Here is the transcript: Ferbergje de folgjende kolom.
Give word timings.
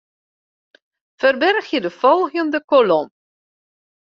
Ferbergje 1.23 1.81
de 1.85 1.91
folgjende 1.99 2.61
kolom. 2.73 3.07